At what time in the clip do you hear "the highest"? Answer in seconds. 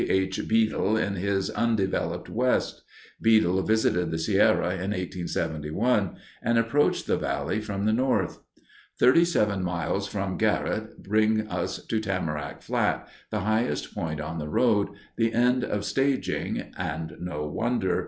13.29-13.93